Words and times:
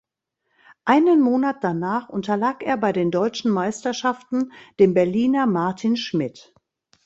Einen 0.83 1.21
Monat 1.21 1.63
danach 1.63 2.09
unterlag 2.09 2.63
er 2.63 2.75
bei 2.75 2.91
den 2.91 3.11
Deutschen 3.11 3.51
Meisterschaften 3.51 4.51
dem 4.79 4.95
Berliner 4.95 5.45
Martin 5.45 5.95
Schmidt. 5.95 6.55